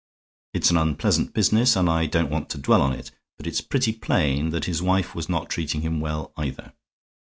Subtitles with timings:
[0.55, 3.93] It's an unpleasant business, and I don't want to dwell on it; but it's pretty
[3.93, 6.73] plain that his wife was not treating him well, either.